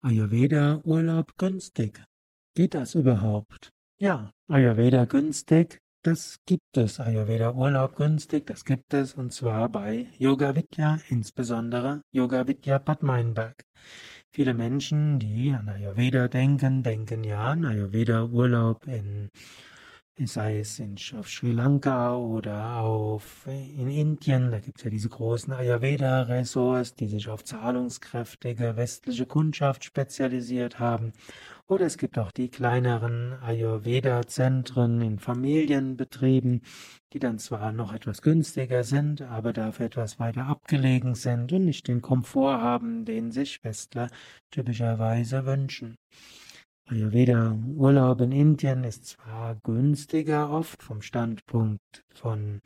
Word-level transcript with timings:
Ayurveda 0.00 0.80
Urlaub 0.84 1.36
günstig. 1.38 2.00
Geht 2.54 2.74
das 2.74 2.94
überhaupt? 2.94 3.72
Ja, 3.98 4.30
Ayurveda 4.48 5.06
günstig, 5.06 5.80
das 6.04 6.38
gibt 6.46 6.76
es. 6.76 7.00
Ayurveda 7.00 7.52
Urlaub 7.52 7.96
günstig, 7.96 8.46
das 8.46 8.64
gibt 8.64 8.94
es 8.94 9.14
und 9.14 9.32
zwar 9.32 9.68
bei 9.68 10.06
Yoga 10.16 10.54
Vidya, 10.54 11.00
insbesondere 11.08 12.02
Yoga 12.12 12.46
Vidya 12.46 12.78
Bad 12.78 13.02
Meinberg. 13.02 13.64
Viele 14.30 14.54
Menschen, 14.54 15.18
die 15.18 15.50
an 15.50 15.68
Ayurveda 15.68 16.28
denken, 16.28 16.84
denken 16.84 17.24
ja 17.24 17.46
an 17.46 17.64
Ayurveda 17.64 18.22
Urlaub 18.26 18.86
in 18.86 19.30
sei 20.26 20.58
es 20.60 20.78
in, 20.78 20.96
auf 21.16 21.28
Sri 21.28 21.52
Lanka 21.52 22.16
oder 22.16 22.78
auf, 22.78 23.46
in 23.46 23.88
Indien, 23.88 24.50
da 24.50 24.58
gibt 24.58 24.78
es 24.78 24.84
ja 24.84 24.90
diese 24.90 25.08
großen 25.08 25.52
Ayurveda-Ressorts, 25.52 26.94
die 26.94 27.06
sich 27.06 27.28
auf 27.28 27.44
zahlungskräftige 27.44 28.76
westliche 28.76 29.26
Kundschaft 29.26 29.84
spezialisiert 29.84 30.78
haben. 30.78 31.12
Oder 31.68 31.86
es 31.86 31.98
gibt 31.98 32.18
auch 32.18 32.32
die 32.32 32.48
kleineren 32.48 33.34
Ayurveda-Zentren 33.42 35.02
in 35.02 35.18
Familienbetrieben, 35.18 36.62
die 37.12 37.18
dann 37.18 37.38
zwar 37.38 37.72
noch 37.72 37.92
etwas 37.92 38.22
günstiger 38.22 38.84
sind, 38.84 39.22
aber 39.22 39.52
dafür 39.52 39.86
etwas 39.86 40.18
weiter 40.18 40.46
abgelegen 40.46 41.14
sind 41.14 41.52
und 41.52 41.64
nicht 41.64 41.86
den 41.86 42.02
Komfort 42.02 42.60
haben, 42.60 43.04
den 43.04 43.30
sich 43.30 43.62
Westler 43.64 44.08
typischerweise 44.50 45.46
wünschen. 45.46 45.98
Ayurveda-Urlaub 46.90 48.22
in 48.22 48.32
Indien 48.32 48.82
ist 48.82 49.06
zwar 49.06 49.56
günstiger 49.62 50.50
oft 50.50 50.82
vom 50.82 51.02
Standpunkt 51.02 52.04
von 52.14 52.62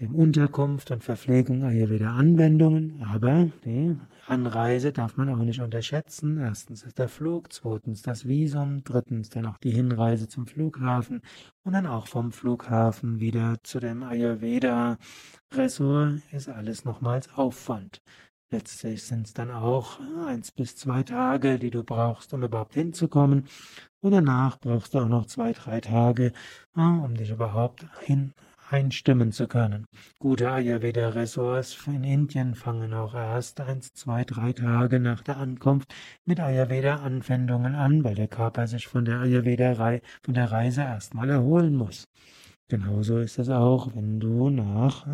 dem 0.00 0.14
Unterkunft 0.14 0.90
und 0.90 1.04
Verpflegung 1.04 1.64
Ayurveda-Anwendungen, 1.64 3.02
aber 3.02 3.50
die 3.64 3.96
Anreise 4.26 4.92
darf 4.92 5.16
man 5.16 5.28
auch 5.28 5.38
nicht 5.38 5.60
unterschätzen. 5.60 6.38
Erstens 6.38 6.82
ist 6.82 6.98
der 6.98 7.08
Flug, 7.08 7.52
zweitens 7.52 8.02
das 8.02 8.26
Visum, 8.28 8.84
drittens 8.84 9.30
dann 9.30 9.46
auch 9.46 9.58
die 9.58 9.70
Hinreise 9.70 10.28
zum 10.28 10.46
Flughafen 10.46 11.22
und 11.64 11.72
dann 11.72 11.86
auch 11.86 12.06
vom 12.06 12.32
Flughafen 12.32 13.20
wieder 13.20 13.56
zu 13.62 13.80
dem 13.80 14.02
Ayurveda-Ressort 14.02 16.20
ist 16.32 16.48
alles 16.48 16.84
nochmals 16.84 17.32
Aufwand. 17.34 18.02
Letztlich 18.50 19.02
sind 19.04 19.26
es 19.26 19.34
dann 19.34 19.50
auch 19.50 20.00
eins 20.26 20.52
bis 20.52 20.74
zwei 20.74 21.02
Tage, 21.02 21.58
die 21.58 21.70
du 21.70 21.84
brauchst, 21.84 22.32
um 22.32 22.42
überhaupt 22.42 22.72
hinzukommen. 22.72 23.46
Und 24.00 24.12
danach 24.12 24.58
brauchst 24.58 24.94
du 24.94 25.00
auch 25.00 25.08
noch 25.08 25.26
zwei, 25.26 25.52
drei 25.52 25.82
Tage, 25.82 26.32
um 26.74 27.14
dich 27.14 27.30
überhaupt 27.30 27.84
hin 28.00 28.32
einstimmen 28.70 29.32
zu 29.32 29.48
können. 29.48 29.86
Gute 30.18 30.50
Ayurveda-Ressorts 30.50 31.86
in 31.86 32.04
Indien 32.04 32.54
fangen 32.54 32.94
auch 32.94 33.14
erst 33.14 33.60
eins, 33.60 33.92
zwei, 33.92 34.24
drei 34.24 34.52
Tage 34.52 35.00
nach 35.00 35.22
der 35.22 35.36
Ankunft 35.36 35.94
mit 36.24 36.40
Ayurveda-Anwendungen 36.40 37.74
an, 37.74 38.04
weil 38.04 38.14
der 38.14 38.28
Körper 38.28 38.66
sich 38.66 38.86
von 38.86 39.04
der 39.04 39.20
Ayurveda-Reise 39.20 40.02
von 40.22 40.34
der 40.34 40.50
Reise 40.50 40.82
erstmal 40.82 41.30
erholen 41.30 41.76
muss. 41.76 42.08
Genauso 42.68 43.18
ist 43.18 43.38
es 43.38 43.48
auch, 43.48 43.94
wenn 43.94 44.20
du 44.20 44.50
nach 44.50 45.06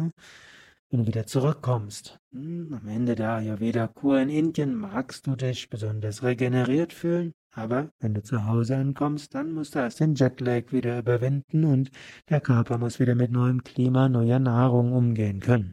wenn 0.90 1.00
du 1.00 1.06
wieder 1.06 1.26
zurückkommst. 1.26 2.18
Hm, 2.32 2.78
am 2.80 2.88
Ende 2.88 3.14
der 3.14 3.34
Ayurveda-Kur 3.34 4.20
in 4.20 4.28
Indien 4.28 4.74
magst 4.74 5.26
du 5.26 5.36
dich 5.36 5.68
besonders 5.68 6.22
regeneriert 6.22 6.92
fühlen, 6.92 7.34
aber 7.52 7.90
wenn 8.00 8.14
du 8.14 8.22
zu 8.22 8.46
Hause 8.46 8.76
ankommst, 8.76 9.34
dann 9.34 9.52
musst 9.52 9.74
du 9.74 9.78
erst 9.78 10.00
den 10.00 10.14
Jetlag 10.14 10.72
wieder 10.72 10.98
überwinden 10.98 11.64
und 11.64 11.90
der 12.28 12.40
Körper 12.40 12.78
muss 12.78 13.00
wieder 13.00 13.14
mit 13.14 13.30
neuem 13.30 13.64
Klima, 13.64 14.08
neuer 14.08 14.38
Nahrung 14.38 14.92
umgehen 14.92 15.40
können. 15.40 15.72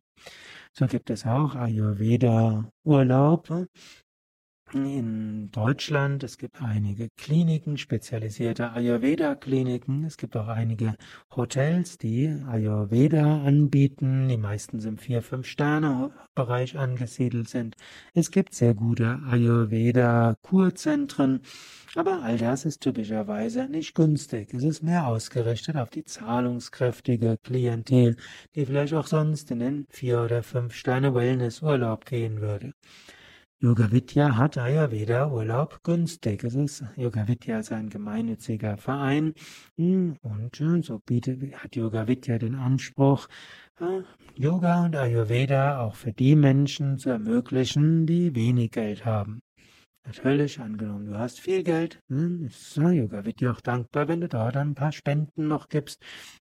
So 0.74 0.88
gibt 0.88 1.10
es 1.10 1.26
auch 1.26 1.56
Ayurveda-Urlaub, 1.56 3.68
in 4.74 5.52
Deutschland. 5.52 6.24
Es 6.24 6.38
gibt 6.38 6.62
einige 6.62 7.10
Kliniken, 7.18 7.78
spezialisierte 7.78 8.72
Ayurveda-Kliniken. 8.72 10.06
Es 10.06 10.16
gibt 10.18 10.38
auch 10.38 10.48
einige 10.48 10.96
Hotels, 11.36 11.98
die 11.98 12.28
Ayurveda 12.48 13.44
anbieten. 13.44 14.30
Die 14.30 14.38
meisten 14.38 14.80
sind 14.80 15.02
vier, 15.02 15.22
fünf 15.22 15.48
Sterne 15.48 16.12
Bereich 16.36 16.78
angesiedelt 16.78 17.50
sind. 17.50 17.76
Es 18.14 18.32
gibt 18.32 18.54
sehr 18.54 18.74
gute 18.74 19.20
Ayurveda-Kurzentren. 19.30 21.42
Aber 21.96 22.24
all 22.24 22.38
das 22.38 22.64
ist 22.66 22.82
typischerweise 22.82 23.66
nicht 23.66 23.96
günstig. 23.96 24.54
Es 24.54 24.64
ist 24.64 24.82
mehr 24.82 25.08
ausgerichtet 25.08 25.76
auf 25.76 25.90
die 25.90 26.06
zahlungskräftige 26.06 27.38
Klientel, 27.44 28.16
die 28.56 28.66
vielleicht 28.66 28.94
auch 28.94 29.08
sonst 29.08 29.52
in 29.52 29.60
den 29.60 29.88
vier 29.90 30.22
oder 30.22 30.42
fünf 30.42 30.74
Sterne 30.74 31.14
Wellness-Urlaub 31.14 32.06
gehen 32.06 32.40
würde. 32.40 32.74
Yoga 33.64 33.92
Vidya 33.92 34.38
hat 34.38 34.58
Ayurveda 34.58 35.32
Urlaub 35.32 35.84
günstig. 35.84 36.44
Es 36.44 36.56
ist 36.56 36.84
Yoga 36.96 37.28
Vidya 37.28 37.60
ist 37.60 37.72
ein 37.72 37.92
gemeinnütziger 37.92 38.76
Verein 38.78 39.36
hm, 39.78 40.18
und 40.24 40.60
äh, 40.60 40.82
so 40.82 40.98
bietet, 40.98 41.54
hat 41.54 41.76
Yoga 41.76 42.08
Vidya 42.08 42.40
den 42.40 42.56
Anspruch, 42.56 43.28
äh, 43.80 44.02
Yoga 44.34 44.84
und 44.84 44.96
Ayurveda 44.96 45.80
auch 45.80 45.94
für 45.94 46.12
die 46.12 46.36
Menschen 46.36 46.98
zu 46.98 47.12
ermöglichen, 47.12 48.08
die 48.08 48.34
wenig 48.34 48.72
Geld 48.72 49.06
haben. 49.06 49.44
Natürlich, 50.04 50.60
angenommen, 50.60 51.06
du 51.06 51.18
hast 51.18 51.40
viel 51.40 51.64
Geld, 51.64 52.00
hm, 52.10 52.46
ist 52.46 52.76
Yoga 52.76 53.24
Vidya 53.24 53.52
auch 53.52 53.62
dankbar, 53.62 54.08
wenn 54.08 54.22
du 54.22 54.28
dort 54.28 54.58
ein 54.58 54.74
paar 54.74 54.92
Spenden 54.92 55.48
noch 55.48 55.70
gibst. 55.70 56.02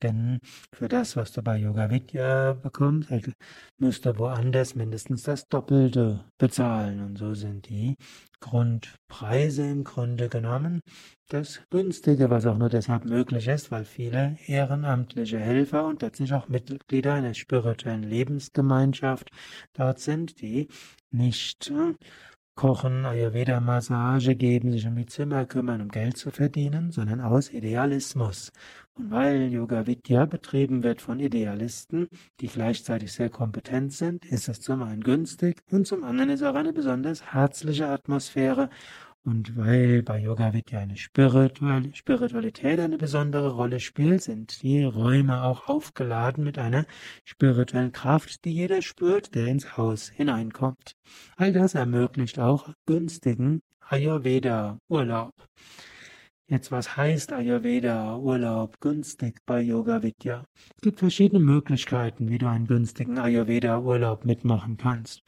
Denn 0.04 0.40
für 0.74 0.88
das, 0.88 1.16
was 1.16 1.32
du 1.32 1.42
bei 1.42 1.58
Yoga 1.58 1.90
Vidya 1.90 2.54
bekommst, 2.54 3.10
halt, 3.10 3.34
musst 3.80 4.06
du 4.06 4.18
woanders 4.20 4.76
mindestens 4.76 5.24
das 5.24 5.48
Doppelte 5.48 6.26
bezahlen. 6.38 7.00
Und 7.04 7.18
so 7.18 7.34
sind 7.34 7.68
die 7.68 7.96
Grundpreise 8.40 9.64
im 9.64 9.84
Grunde 9.84 10.30
genommen 10.30 10.82
das 11.30 11.62
Günstige, 11.72 12.30
was 12.30 12.46
auch 12.46 12.58
nur 12.58 12.70
deshalb 12.70 13.06
möglich 13.06 13.48
ist, 13.48 13.72
weil 13.72 13.86
viele 13.86 14.38
ehrenamtliche 14.46 15.40
Helfer 15.40 15.88
und 15.88 16.02
letztlich 16.04 16.34
auch 16.34 16.48
Mitglieder 16.48 17.16
einer 17.16 17.34
spirituellen 17.34 18.04
Lebensgemeinschaft 18.04 19.32
dort 19.74 20.00
sind, 20.00 20.42
die 20.42 20.68
nicht 21.10 21.72
Kochen, 22.58 23.06
Ayurveda-Massage 23.06 24.36
geben, 24.36 24.72
sich 24.72 24.88
um 24.88 24.96
die 24.96 25.06
Zimmer 25.06 25.46
kümmern, 25.46 25.80
um 25.80 25.90
Geld 25.90 26.18
zu 26.18 26.32
verdienen, 26.32 26.92
sondern 26.92 27.22
aus 27.22 27.54
Idealismus. 27.54 28.52
Und 28.96 29.12
weil 29.12 29.54
Yoga 29.54 29.86
Vidya 29.86 30.26
betrieben 30.26 30.82
wird 30.82 31.00
von 31.00 31.20
Idealisten, 31.20 32.10
die 32.40 32.48
gleichzeitig 32.48 33.14
sehr 33.14 33.30
kompetent 33.30 33.94
sind, 33.94 34.26
ist 34.26 34.50
es 34.50 34.60
zum 34.60 34.82
einen 34.82 35.04
günstig 35.04 35.62
und 35.70 35.86
zum 35.86 36.04
anderen 36.04 36.32
ist 36.32 36.42
auch 36.42 36.56
eine 36.56 36.74
besonders 36.74 37.32
herzliche 37.32 37.90
Atmosphäre 37.90 38.72
und 39.28 39.58
weil 39.58 40.04
bei 40.04 40.20
Yoga 40.20 40.54
Vidya 40.54 40.80
eine 40.80 40.96
Spiritualität 40.96 42.80
eine 42.80 42.98
besondere 42.98 43.52
Rolle 43.52 43.82
spielt, 43.82 44.24
sind 44.24 44.64
die 44.64 44.86
Räume 44.86 45.44
auch 45.44 45.68
aufgeladen 45.68 46.46
mit 46.46 46.58
einer 46.58 46.86
spirituellen 47.26 47.92
Kraft, 47.92 48.46
die 48.46 48.54
jeder 48.54 48.82
spürt, 48.82 49.36
der 49.36 49.48
ins 49.48 49.76
Haus 49.76 50.08
hineinkommt. 50.08 50.94
All 51.36 51.52
das 51.52 51.76
ermöglicht 51.76 52.40
auch 52.40 52.70
günstigen 52.86 53.62
Ayurveda-Urlaub. 53.82 55.34
Jetzt, 56.50 56.72
was 56.72 56.96
heißt 56.96 57.34
Ayurveda-Urlaub 57.34 58.80
günstig 58.80 59.40
bei 59.46 59.60
Yoga 59.60 60.04
Vidya? 60.04 60.46
Es 60.78 60.82
gibt 60.82 61.00
verschiedene 61.00 61.42
Möglichkeiten, 61.44 62.30
wie 62.30 62.38
du 62.38 62.48
einen 62.48 62.68
günstigen 62.68 63.20
Ayurveda-Urlaub 63.20 64.24
mitmachen 64.24 64.78
kannst. 64.78 65.22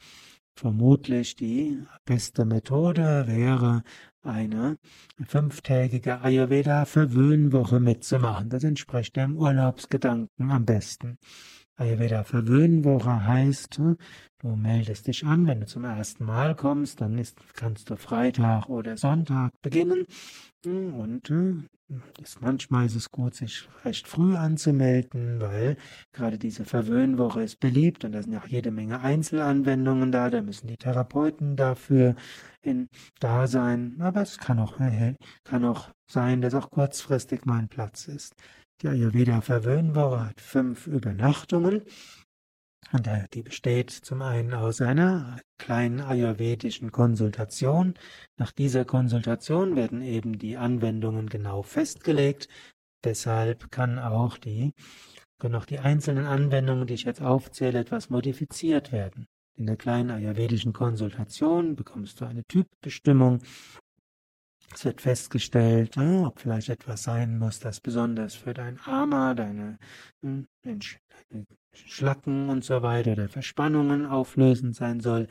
Vermutlich 0.60 1.36
die 1.36 1.82
beste 2.04 2.44
Methode 2.44 3.24
wäre, 3.26 3.82
eine 4.22 4.76
fünftägige 5.26 6.20
Ayurveda-Verwöhnwoche 6.20 7.80
mitzumachen. 7.80 8.50
Das 8.50 8.62
entspricht 8.62 9.16
dem 9.16 9.38
Urlaubsgedanken 9.38 10.50
am 10.50 10.66
besten. 10.66 11.16
Ayurveda 11.76 12.24
Verwöhnwoche 12.24 13.24
heißt, 13.24 13.80
du 14.40 14.56
meldest 14.56 15.06
dich 15.06 15.24
an, 15.24 15.46
wenn 15.46 15.60
du 15.60 15.66
zum 15.66 15.84
ersten 15.84 16.24
Mal 16.24 16.54
kommst, 16.54 17.00
dann 17.00 17.18
ist, 17.18 17.38
kannst 17.54 17.90
du 17.90 17.96
Freitag 17.96 18.68
oder 18.68 18.96
Sonntag 18.96 19.52
beginnen 19.62 20.06
und 20.64 21.30
ist, 22.22 22.40
manchmal 22.40 22.86
ist 22.86 22.94
es 22.94 23.10
gut, 23.10 23.34
sich 23.34 23.68
recht 23.84 24.06
früh 24.06 24.36
anzumelden, 24.36 25.40
weil 25.40 25.76
gerade 26.12 26.38
diese 26.38 26.64
Verwöhnwoche 26.64 27.42
ist 27.42 27.60
beliebt 27.60 28.04
und 28.04 28.12
da 28.12 28.22
sind 28.22 28.36
auch 28.36 28.46
jede 28.46 28.70
Menge 28.70 29.00
Einzelanwendungen 29.00 30.12
da, 30.12 30.30
da 30.30 30.42
müssen 30.42 30.68
die 30.68 30.76
Therapeuten 30.76 31.56
dafür 31.56 32.14
in, 32.62 32.88
da 33.18 33.46
sein, 33.46 33.96
aber 34.00 34.22
es 34.22 34.38
kann 34.38 34.58
auch, 34.58 34.78
kann 35.44 35.64
auch 35.64 35.90
sein, 36.10 36.40
dass 36.40 36.54
auch 36.54 36.70
kurzfristig 36.70 37.44
mein 37.44 37.68
Platz 37.68 38.06
ist. 38.06 38.34
Die 38.82 38.88
Ayurveda 38.88 39.40
Verwöhnwoche 39.40 40.28
hat 40.28 40.40
fünf 40.40 40.86
Übernachtungen. 40.86 41.82
Und 42.92 43.08
die 43.34 43.42
besteht 43.42 43.90
zum 43.90 44.20
einen 44.22 44.52
aus 44.52 44.80
einer 44.80 45.40
kleinen 45.58 46.00
ayurvedischen 46.00 46.90
Konsultation. 46.90 47.94
Nach 48.36 48.50
dieser 48.50 48.84
Konsultation 48.84 49.76
werden 49.76 50.02
eben 50.02 50.38
die 50.38 50.56
Anwendungen 50.56 51.28
genau 51.28 51.62
festgelegt. 51.62 52.48
Deshalb 53.04 53.70
kann 53.70 53.98
auch 53.98 54.38
die, 54.38 54.72
können 55.38 55.54
auch 55.54 55.66
die 55.66 55.78
einzelnen 55.78 56.26
Anwendungen, 56.26 56.86
die 56.86 56.94
ich 56.94 57.04
jetzt 57.04 57.22
aufzähle, 57.22 57.78
etwas 57.78 58.10
modifiziert 58.10 58.90
werden. 58.90 59.26
In 59.56 59.66
der 59.66 59.76
kleinen 59.76 60.10
ayurvedischen 60.10 60.72
Konsultation 60.72 61.76
bekommst 61.76 62.20
du 62.20 62.24
eine 62.24 62.44
Typbestimmung. 62.44 63.40
Es 64.72 64.84
wird 64.84 65.00
festgestellt, 65.00 65.96
ob 65.96 66.40
vielleicht 66.40 66.68
etwas 66.68 67.02
sein 67.02 67.38
muss, 67.38 67.60
das 67.60 67.80
besonders 67.80 68.34
für 68.34 68.54
dein 68.54 68.80
Ama, 68.84 69.34
deine, 69.34 69.78
hm, 70.22 70.46
deine 70.62 71.46
Schlacken 71.72 72.48
und 72.48 72.64
so 72.64 72.82
weiter, 72.82 73.12
oder 73.12 73.28
Verspannungen 73.28 74.06
auflösend 74.06 74.76
sein 74.76 75.00
soll 75.00 75.28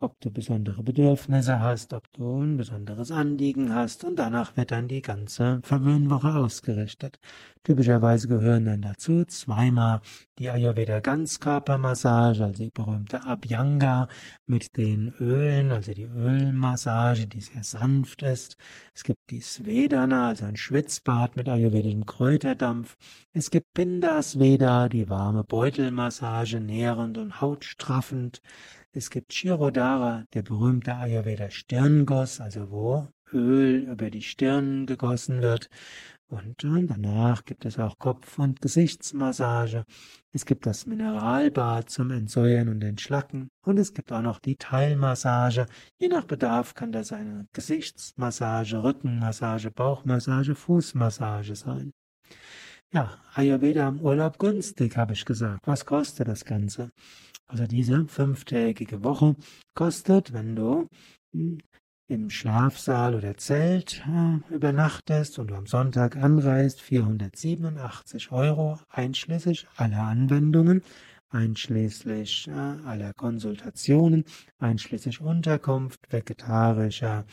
ob 0.00 0.18
du 0.20 0.30
besondere 0.30 0.82
Bedürfnisse 0.82 1.60
hast, 1.60 1.92
ob 1.92 2.10
du 2.14 2.40
ein 2.40 2.56
besonderes 2.56 3.10
Anliegen 3.10 3.74
hast 3.74 4.02
und 4.02 4.16
danach 4.18 4.56
wird 4.56 4.70
dann 4.70 4.88
die 4.88 5.02
ganze 5.02 5.60
Verwöhnwoche 5.62 6.34
ausgerichtet. 6.34 7.20
Typischerweise 7.62 8.26
gehören 8.26 8.64
dann 8.64 8.80
dazu 8.80 9.26
zweimal 9.26 10.00
die 10.38 10.48
Ayurveda 10.48 11.00
Ganzkörpermassage, 11.00 12.44
also 12.44 12.64
die 12.64 12.70
berühmte 12.70 13.24
Abhyanga 13.24 14.08
mit 14.46 14.78
den 14.78 15.12
Ölen, 15.20 15.70
also 15.70 15.92
die 15.92 16.04
Ölmassage, 16.04 17.26
die 17.26 17.42
sehr 17.42 17.62
sanft 17.62 18.22
ist. 18.22 18.56
Es 18.94 19.04
gibt 19.04 19.20
die 19.28 19.42
Svedana, 19.42 20.28
also 20.28 20.46
ein 20.46 20.56
Schwitzbad 20.56 21.36
mit 21.36 21.50
ayurvedischem 21.50 22.06
Kräuterdampf. 22.06 22.96
Es 23.34 23.50
gibt 23.50 23.74
Pindasveda, 23.74 24.88
die 24.88 25.10
warme 25.10 25.44
Beutelmassage, 25.44 26.58
nährend 26.60 27.18
und 27.18 27.42
hautstraffend. 27.42 28.40
Es 28.92 29.08
gibt 29.08 29.32
Shirodara, 29.32 30.24
der 30.34 30.42
berühmte 30.42 30.96
Ayurveda 30.96 31.48
Stirngoss, 31.48 32.40
also 32.40 32.72
wo 32.72 33.08
Öl 33.32 33.88
über 33.88 34.10
die 34.10 34.22
Stirn 34.22 34.84
gegossen 34.84 35.42
wird. 35.42 35.68
Und 36.26 36.64
danach 36.64 37.44
gibt 37.44 37.64
es 37.64 37.78
auch 37.78 37.98
Kopf- 37.98 38.40
und 38.40 38.60
Gesichtsmassage. 38.60 39.84
Es 40.32 40.44
gibt 40.44 40.66
das 40.66 40.86
Mineralbad 40.86 41.88
zum 41.88 42.10
Entsäuern 42.10 42.68
und 42.68 42.82
Entschlacken. 42.82 43.48
Und 43.64 43.78
es 43.78 43.94
gibt 43.94 44.10
auch 44.12 44.22
noch 44.22 44.40
die 44.40 44.56
Teilmassage. 44.56 45.66
Je 45.98 46.08
nach 46.08 46.24
Bedarf 46.24 46.74
kann 46.74 46.90
das 46.90 47.12
eine 47.12 47.46
Gesichtsmassage, 47.52 48.82
Rückenmassage, 48.82 49.70
Bauchmassage, 49.70 50.56
Fußmassage 50.56 51.54
sein. 51.54 51.92
Ja, 52.92 53.16
Ayurveda 53.34 53.88
im 53.88 54.00
Urlaub 54.00 54.40
günstig, 54.40 54.96
habe 54.96 55.12
ich 55.12 55.24
gesagt. 55.24 55.60
Was 55.64 55.86
kostet 55.86 56.26
das 56.26 56.44
Ganze? 56.44 56.90
Also 57.46 57.64
diese 57.68 58.06
fünftägige 58.08 59.04
Woche 59.04 59.36
kostet, 59.74 60.32
wenn 60.32 60.56
du 60.56 60.88
hm, 61.32 61.58
im 62.08 62.30
Schlafsaal 62.30 63.14
oder 63.14 63.36
Zelt 63.36 64.02
äh, 64.08 64.54
übernachtest 64.54 65.38
und 65.38 65.52
du 65.52 65.54
am 65.54 65.66
Sonntag 65.66 66.16
anreist, 66.16 66.80
487 66.80 68.32
Euro, 68.32 68.80
einschließlich 68.88 69.68
aller 69.76 70.02
Anwendungen, 70.02 70.82
einschließlich 71.28 72.48
äh, 72.48 72.50
aller 72.50 73.12
Konsultationen, 73.12 74.24
einschließlich 74.58 75.20
Unterkunft, 75.20 76.00
vegetarischer 76.10 77.24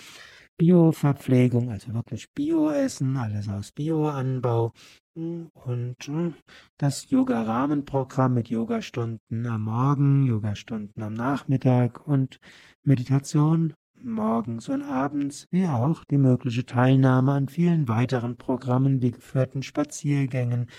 Bioverpflegung, 0.58 1.70
also 1.70 1.94
wirklich 1.94 2.34
Bioessen, 2.34 3.16
alles 3.16 3.48
aus 3.48 3.72
Bioanbau, 3.72 4.74
und 5.14 5.96
hm, 6.04 6.34
das 6.78 7.10
Yoga-Rahmenprogramm 7.10 8.34
mit 8.34 8.50
Yogastunden 8.50 9.48
am 9.48 9.64
Morgen, 9.64 10.26
Yogastunden 10.26 11.02
am 11.02 11.14
Nachmittag 11.14 12.08
und 12.08 12.40
Meditation 12.84 13.74
morgens 14.00 14.70
und 14.70 14.84
abends, 14.84 15.48
wie 15.52 15.68
auch 15.68 16.04
die 16.06 16.18
mögliche 16.18 16.66
Teilnahme 16.66 17.34
an 17.34 17.48
vielen 17.48 17.88
weiteren 17.88 18.38
Programmen 18.38 19.02
wie 19.02 19.12
geführten 19.12 19.64
Spaziergängen 19.64 20.70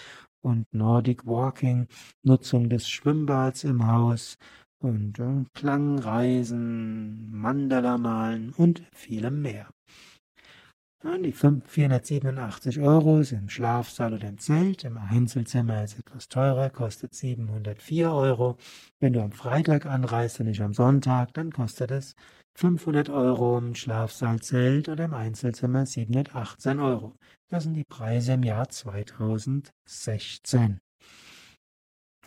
und 0.40 0.72
Nordic 0.72 1.26
Walking, 1.26 1.88
Nutzung 2.22 2.68
des 2.68 2.88
Schwimmbads 2.88 3.64
im 3.64 3.86
Haus 3.86 4.38
und 4.80 5.18
äh, 5.18 5.44
Klangreisen, 5.54 7.30
Mandala 7.32 7.98
malen 7.98 8.52
und 8.56 8.82
vielem 8.92 9.42
mehr. 9.42 9.68
Die 11.22 11.32
487 11.32 12.80
Euro 12.80 13.22
sind 13.22 13.42
im 13.42 13.48
Schlafsaal 13.48 14.14
oder 14.14 14.28
im 14.28 14.38
Zelt. 14.38 14.82
Im 14.82 14.98
Einzelzimmer 14.98 15.84
ist 15.84 15.96
etwas 15.96 16.28
teurer, 16.28 16.70
kostet 16.70 17.14
704 17.14 18.10
Euro. 18.10 18.56
Wenn 18.98 19.12
du 19.12 19.22
am 19.22 19.30
Freitag 19.30 19.86
anreist 19.86 20.40
und 20.40 20.46
nicht 20.46 20.60
am 20.60 20.74
Sonntag, 20.74 21.32
dann 21.34 21.52
kostet 21.52 21.92
es 21.92 22.16
500 22.56 23.10
Euro 23.10 23.58
im 23.58 23.76
Schlafsaal, 23.76 24.40
Zelt 24.40 24.88
oder 24.88 25.04
im 25.04 25.14
Einzelzimmer 25.14 25.86
718 25.86 26.80
Euro. 26.80 27.14
Das 27.48 27.62
sind 27.62 27.74
die 27.74 27.84
Preise 27.84 28.32
im 28.32 28.42
Jahr 28.42 28.68
2016. 28.68 30.80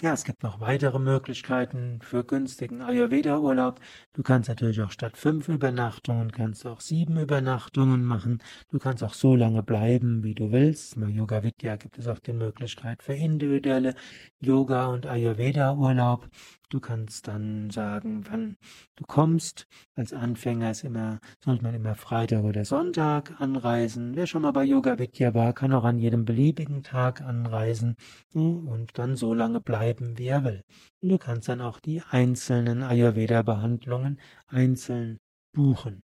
Ja, 0.01 0.13
es 0.13 0.23
gibt 0.23 0.41
noch 0.41 0.59
weitere 0.59 0.97
Möglichkeiten 0.97 1.99
für 2.01 2.23
günstigen 2.23 2.81
Ayurveda-Urlaub. 2.81 3.79
Du 4.13 4.23
kannst 4.23 4.49
natürlich 4.49 4.81
auch 4.81 4.89
statt 4.89 5.15
fünf 5.15 5.47
Übernachtungen, 5.47 6.31
kannst 6.31 6.65
auch 6.65 6.79
sieben 6.81 7.19
Übernachtungen 7.19 8.03
machen. 8.03 8.41
Du 8.71 8.79
kannst 8.79 9.03
auch 9.03 9.13
so 9.13 9.35
lange 9.35 9.61
bleiben, 9.61 10.23
wie 10.23 10.33
du 10.33 10.51
willst. 10.51 10.99
Bei 10.99 11.05
Yoga 11.05 11.43
Vidya 11.43 11.75
gibt 11.75 11.99
es 11.99 12.07
auch 12.07 12.17
die 12.17 12.33
Möglichkeit 12.33 13.03
für 13.03 13.13
individuelle 13.13 13.93
Yoga- 14.39 14.87
und 14.87 15.05
Ayurveda-Urlaub. 15.05 16.27
Du 16.71 16.79
kannst 16.79 17.27
dann 17.27 17.69
sagen, 17.69 18.23
wann 18.29 18.55
du 18.95 19.03
kommst. 19.05 19.67
Als 19.93 20.13
Anfänger 20.13 20.71
ist 20.71 20.85
immer, 20.85 21.19
sollte 21.43 21.63
man 21.63 21.75
immer 21.75 21.95
Freitag 21.95 22.45
oder 22.45 22.63
Sonntag 22.63 23.41
anreisen. 23.41 24.15
Wer 24.15 24.25
schon 24.25 24.43
mal 24.43 24.53
bei 24.53 24.63
Yoga 24.63 24.97
Vidya 24.97 25.33
war, 25.33 25.51
kann 25.51 25.73
auch 25.73 25.83
an 25.83 25.97
jedem 25.97 26.23
beliebigen 26.23 26.81
Tag 26.81 27.19
anreisen 27.19 27.97
und 28.33 28.91
dann 28.93 29.17
so 29.17 29.33
lange 29.33 29.59
bleiben, 29.59 30.17
wie 30.17 30.27
er 30.27 30.45
will. 30.45 30.63
Und 31.01 31.09
du 31.09 31.17
kannst 31.17 31.49
dann 31.49 31.59
auch 31.59 31.81
die 31.81 32.01
einzelnen 32.09 32.83
Ayurveda-Behandlungen 32.83 34.21
einzeln 34.47 35.17
buchen. 35.53 36.01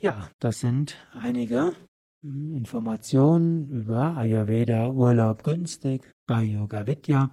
Ja, 0.00 0.28
das 0.40 0.58
sind 0.58 0.96
einige 1.12 1.72
hm, 2.22 2.52
Informationen 2.56 3.68
über 3.68 4.16
Ayurveda 4.16 4.88
Urlaub 4.90 5.44
günstig 5.44 6.12
bei 6.26 6.42
Yoga 6.42 6.84
Vidya. 6.84 7.30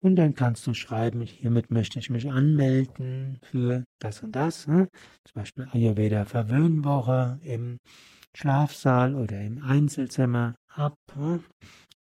und 0.01 0.15
dann 0.15 0.35
kannst 0.35 0.65
du 0.67 0.75
schreiben, 0.75 1.23
hiermit 1.23 1.71
möchte 1.73 1.99
ich 1.99 2.09
mich 2.09 2.31
anmelden 2.31 3.41
für 3.43 3.83
das 3.99 4.23
und 4.23 4.37
das. 4.37 4.69
Ne? 4.69 4.89
Zum 5.25 5.35
Beispiel 5.35 5.69
Ayurveda 5.73 6.25
Verwöhnwoche 6.25 7.41
im 7.43 7.79
Schlafsaal 8.41 9.17
oder 9.17 9.41
im 9.41 9.65
Einzelzimmer 9.65 10.55
ab, 10.69 10.95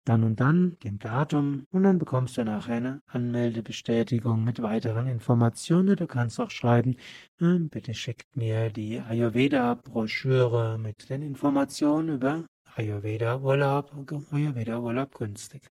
dann 0.05 0.25
und 0.25 0.41
dann, 0.41 0.77
dem 0.83 0.99
Datum, 0.99 1.65
und 1.71 1.85
dann 1.85 1.99
bekommst 1.99 2.37
du 2.37 2.45
nachher 2.45 2.75
eine 2.75 3.03
Anmeldebestätigung 3.07 4.43
mit 4.43 4.61
weiteren 4.61 5.07
Informationen. 5.07 5.95
Du 5.95 6.09
kannst 6.09 6.41
auch 6.41 6.51
schreiben, 6.51 6.97
bitte 7.39 7.95
schickt 7.95 8.37
mir 8.37 8.71
die 8.71 8.99
Ayurveda-Broschüre 8.99 10.77
mit 10.77 11.09
den 11.09 11.23
Informationen 11.23 12.17
über 12.17 12.45
Ayurveda-Urlaub, 12.75 13.93
Ayurveda-Urlaub 14.33 15.15
günstig. 15.15 15.69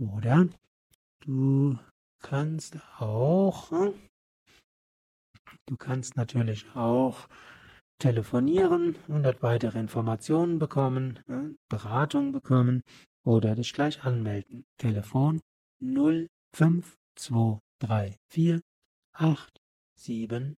Oder 0.00 0.48
du 1.20 1.78
kannst 2.22 2.78
auch, 2.98 3.70
du 5.66 5.76
kannst 5.76 6.16
natürlich 6.16 6.64
auch 6.74 7.28
telefonieren 7.98 8.96
und 9.08 9.22
dort 9.22 9.42
weitere 9.42 9.78
Informationen 9.78 10.58
bekommen, 10.58 11.58
Beratung 11.68 12.32
bekommen 12.32 12.82
oder 13.24 13.54
dich 13.54 13.72
gleich 13.72 14.04
anmelden. 14.04 14.66
Telefon 14.78 15.40
05234 15.80 18.60
870 19.12 20.56